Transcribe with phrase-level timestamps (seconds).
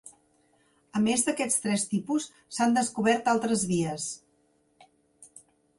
[0.99, 4.11] A més d’aquest tres tipus s’han descobert altres vies.